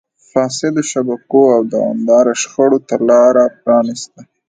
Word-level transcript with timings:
فاسدو 0.29 0.81
شبکو 0.91 1.41
او 1.55 1.61
دوامداره 1.73 2.33
شخړو 2.41 2.77
ته 2.87 2.95
لار 3.09 3.35
پرانیسته. 3.63 4.19